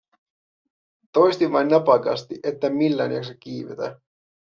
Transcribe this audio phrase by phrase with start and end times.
[1.13, 3.97] Toistin vain napakasti, etten millään jaksa kiivetä.